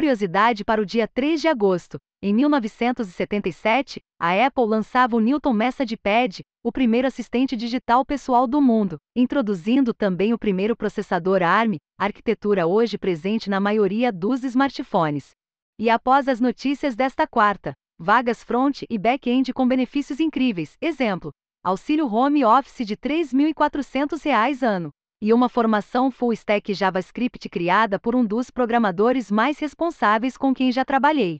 [0.00, 1.98] Curiosidade para o dia 3 de agosto.
[2.22, 8.62] Em 1977, a Apple lançava o Newton Message Pad, o primeiro assistente digital pessoal do
[8.62, 15.32] mundo, introduzindo também o primeiro processador ARM, arquitetura hoje presente na maioria dos smartphones.
[15.78, 20.78] E após as notícias desta quarta, vagas front e back-end com benefícios incríveis.
[20.80, 21.30] Exemplo:
[21.62, 24.90] auxílio home office de R$ 3.400 ano
[25.20, 30.72] e uma formação full stack JavaScript criada por um dos programadores mais responsáveis com quem
[30.72, 31.38] já trabalhei.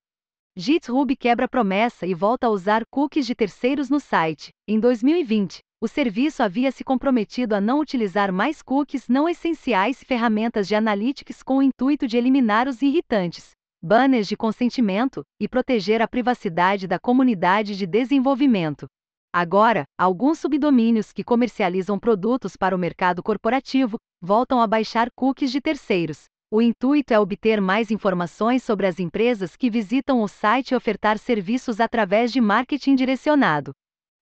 [0.56, 4.50] GitHub quebra promessa e volta a usar cookies de terceiros no site.
[4.68, 10.04] Em 2020, o serviço havia se comprometido a não utilizar mais cookies não essenciais e
[10.04, 16.02] ferramentas de analytics com o intuito de eliminar os irritantes, banners de consentimento e proteger
[16.02, 18.86] a privacidade da comunidade de desenvolvimento.
[19.32, 25.60] Agora, alguns subdomínios que comercializam produtos para o mercado corporativo voltam a baixar cookies de
[25.60, 26.24] terceiros.
[26.52, 31.16] O intuito é obter mais informações sobre as empresas que visitam o site e ofertar
[31.16, 33.70] serviços através de marketing direcionado.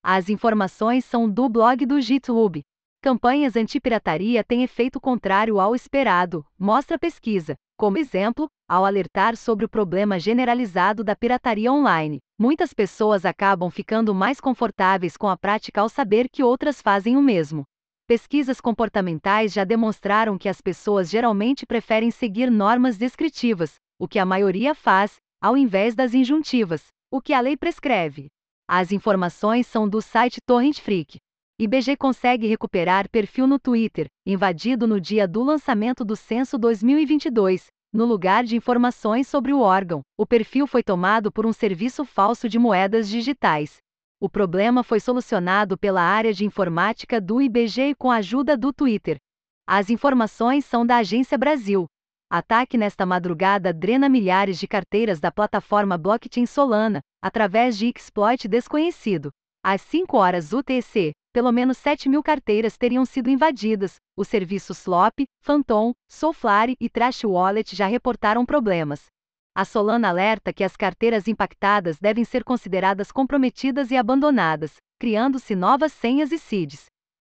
[0.05, 2.61] As informações são do blog do GitHub.
[3.01, 7.55] Campanhas anti-pirataria têm efeito contrário ao esperado, mostra a pesquisa.
[7.77, 14.13] Como exemplo, ao alertar sobre o problema generalizado da pirataria online, muitas pessoas acabam ficando
[14.13, 17.63] mais confortáveis com a prática ao saber que outras fazem o mesmo.
[18.09, 24.27] Pesquisas comportamentais já demonstraram que as pessoas geralmente preferem seguir normas descritivas, o que a
[24.27, 28.27] maioria faz, ao invés das injuntivas, o que a lei prescreve.
[28.67, 31.21] As informações são do site Torrent Freak.
[31.61, 37.67] IBG consegue recuperar perfil no Twitter, invadido no dia do lançamento do censo 2022.
[37.93, 42.49] No lugar de informações sobre o órgão, o perfil foi tomado por um serviço falso
[42.49, 43.79] de moedas digitais.
[44.21, 49.17] O problema foi solucionado pela área de informática do IBG com a ajuda do Twitter.
[49.67, 51.87] As informações são da Agência Brasil.
[52.31, 59.31] Ataque nesta madrugada drena milhares de carteiras da plataforma blockchain Solana, através de exploit desconhecido.
[59.61, 64.01] Às 5 horas UTC, pelo menos 7 mil carteiras teriam sido invadidas.
[64.17, 69.05] Os serviços Slop, Phantom, Soulflare e Trash Wallet já reportaram problemas.
[69.55, 75.93] A Solana alerta que as carteiras impactadas devem ser consideradas comprometidas e abandonadas, criando-se novas
[75.93, 76.87] senhas e seeds.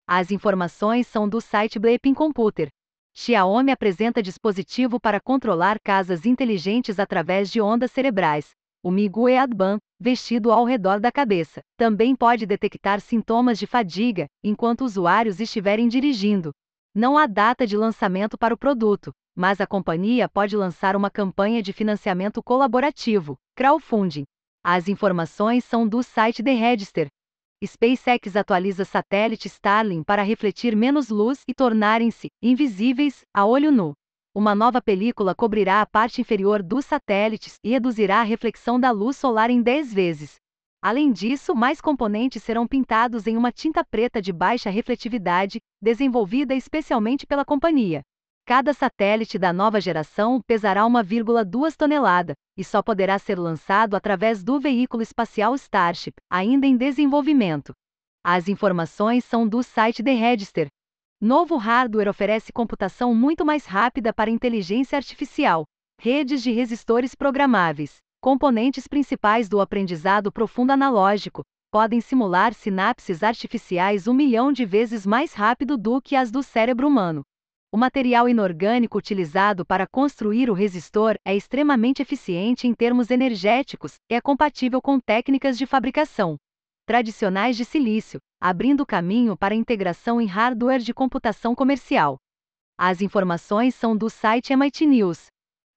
[0.09, 2.69] As informações são do site Bleeping Computer.
[3.15, 8.51] Xiaomi apresenta dispositivo para controlar casas inteligentes através de ondas cerebrais.
[8.83, 14.87] O Migu Eadban, vestido ao redor da cabeça, também pode detectar sintomas de fadiga enquanto
[14.87, 16.51] usuários estiverem dirigindo.
[16.95, 21.63] Não há data de lançamento para o produto, mas a companhia pode lançar uma campanha
[21.63, 24.25] de financiamento colaborativo, crowdfunding.
[24.65, 27.09] As informações são do site The Register.
[27.63, 33.93] SpaceX atualiza satélite Starlink para refletir menos luz e tornarem-se invisíveis a olho nu.
[34.33, 39.17] Uma nova película cobrirá a parte inferior dos satélites e reduzirá a reflexão da luz
[39.17, 40.37] solar em 10 vezes.
[40.81, 47.27] Além disso, mais componentes serão pintados em uma tinta preta de baixa refletividade, desenvolvida especialmente
[47.27, 48.03] pela companhia.
[48.47, 54.61] Cada satélite da nova geração pesará 1,2 tonelada e só poderá ser lançado através do
[54.61, 57.73] veículo espacial Starship, ainda em desenvolvimento.
[58.25, 60.69] As informações são do site The Register,
[61.23, 65.67] Novo hardware oferece computação muito mais rápida para inteligência artificial,
[66.01, 74.15] redes de resistores programáveis, componentes principais do aprendizado profundo analógico, podem simular sinapses artificiais um
[74.15, 77.21] milhão de vezes mais rápido do que as do cérebro humano.
[77.71, 84.15] O material inorgânico utilizado para construir o resistor é extremamente eficiente em termos energéticos e
[84.15, 86.39] é compatível com técnicas de fabricação
[86.91, 92.19] tradicionais de silício, abrindo caminho para integração em hardware de computação comercial.
[92.77, 95.27] As informações são do site MIT News.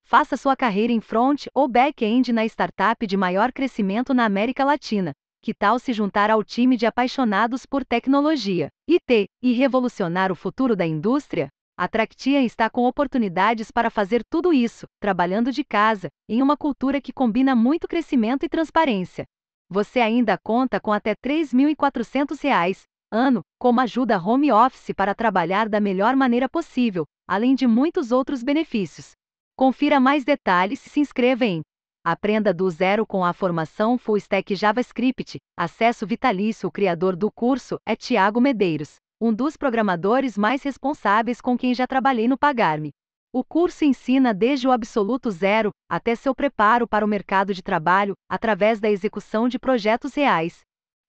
[0.02, 5.12] Faça sua carreira em front ou back-end na startup de maior crescimento na América Latina.
[5.40, 10.74] Que tal se juntar ao time de apaixonados por tecnologia, IT, e revolucionar o futuro
[10.74, 11.46] da indústria?
[11.78, 17.00] A Tractia está com oportunidades para fazer tudo isso, trabalhando de casa, em uma cultura
[17.00, 19.24] que combina muito crescimento e transparência
[19.68, 25.80] você ainda conta com até R$ 3.400 ano, como ajuda home office para trabalhar da
[25.80, 29.12] melhor maneira possível, além de muitos outros benefícios.
[29.56, 31.62] Confira mais detalhes e se inscreva em
[32.06, 35.38] Aprenda do zero com a formação Full Stack JavaScript.
[35.56, 36.68] Acesso vitalício.
[36.68, 41.86] O criador do curso é Tiago Medeiros, um dos programadores mais responsáveis com quem já
[41.86, 42.90] trabalhei no Pagarme.
[43.36, 48.14] O curso ensina desde o absoluto zero até seu preparo para o mercado de trabalho
[48.30, 50.60] através da execução de projetos reais.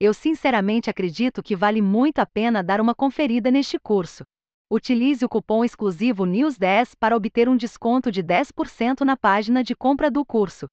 [0.01, 4.23] Eu sinceramente acredito que vale muito a pena dar uma conferida neste curso.
[4.71, 10.09] Utilize o cupom exclusivo NEWS10 para obter um desconto de 10% na página de compra
[10.09, 10.65] do curso.